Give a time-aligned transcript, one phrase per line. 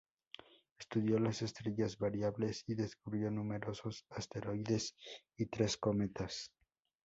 [0.79, 4.95] Estudió las estrellas variables y descubrió numerosos asteroides
[5.37, 6.51] y tres cometas.